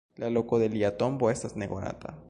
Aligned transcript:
La 0.21 0.29
loko 0.37 0.59
de 0.63 0.69
lia 0.77 0.91
tombo 1.03 1.31
estas 1.37 1.57
nekonata. 1.65 2.19